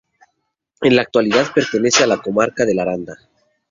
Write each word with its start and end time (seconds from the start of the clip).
En 0.81 0.95
la 0.95 1.03
actualidad 1.03 1.53
pertenece 1.53 2.03
a 2.03 2.07
la 2.07 2.17
Comarca 2.17 2.65
del 2.65 2.79
Aranda. 2.79 3.19